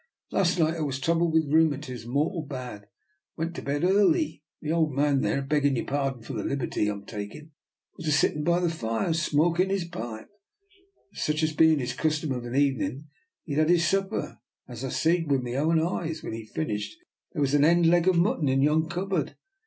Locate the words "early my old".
3.83-4.95